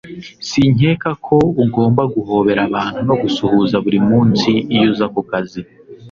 [0.49, 5.61] sinkeka ko ugomba guhobera abantu no gusuhuza buri munsi iyo uza ku kazi